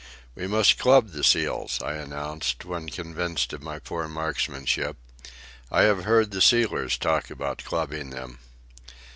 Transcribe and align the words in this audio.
"We 0.33 0.47
must 0.47 0.79
club 0.79 1.09
the 1.11 1.23
seals," 1.23 1.79
I 1.83 1.93
announced, 1.97 2.65
when 2.65 2.89
convinced 2.89 3.53
of 3.53 3.61
my 3.61 3.77
poor 3.77 4.07
marksmanship. 4.07 4.97
"I 5.69 5.83
have 5.83 6.05
heard 6.05 6.31
the 6.31 6.41
sealers 6.41 6.97
talk 6.97 7.29
about 7.29 7.59
clubbing 7.63 8.09
them." 8.09 8.39